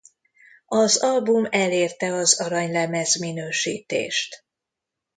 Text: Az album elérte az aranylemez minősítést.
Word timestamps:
Az 0.65 0.97
album 1.03 1.45
elérte 1.49 2.13
az 2.13 2.41
aranylemez 2.41 3.19
minősítést. 3.19 4.45